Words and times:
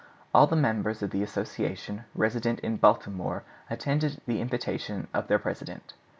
All 0.33 0.47
the 0.47 0.55
members 0.55 1.03
of 1.03 1.11
the 1.11 1.21
association 1.21 2.05
resident 2.15 2.59
in 2.61 2.77
Baltimore 2.77 3.43
attended 3.69 4.19
the 4.25 4.41
invitation 4.41 5.07
of 5.13 5.27
their 5.27 5.37
president. 5.37 5.93